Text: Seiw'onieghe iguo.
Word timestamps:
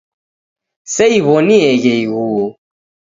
Seiw'onieghe 0.93 1.93
iguo. 2.03 2.47